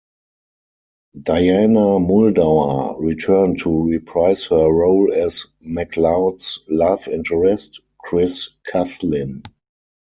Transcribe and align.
Diana 1.21 1.99
Muldaur 1.99 2.99
returned 2.99 3.59
to 3.59 3.83
reprise 3.83 4.47
her 4.47 4.67
role 4.67 5.13
as 5.13 5.45
McCloud's 5.63 6.63
love 6.67 7.07
interest, 7.07 7.81
Chris 7.99 8.49
Coughlin. 8.67 9.43